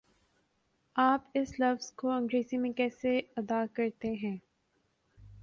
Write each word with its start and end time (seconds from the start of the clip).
آپ 0.95 1.29
اس 1.33 1.53
لفظ 1.59 1.91
کو 1.91 2.09
انگریزی 2.09 2.57
میں 2.57 2.71
کیسے 2.71 3.19
ادا 3.37 3.65
کرتےہیں؟ 3.73 4.37